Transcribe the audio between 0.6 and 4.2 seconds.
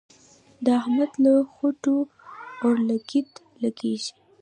د احمد له خوټو اورلګيت لګېږي.